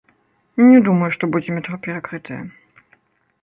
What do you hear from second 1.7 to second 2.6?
перакрытае.